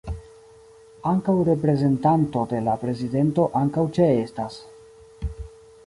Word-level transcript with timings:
Ankaŭ 1.11 1.35
reprezentanto 1.49 2.43
de 2.55 2.63
la 2.69 2.75
prezidento 2.85 3.47
ankaŭ 3.63 3.85
ĉeestas. 3.99 4.61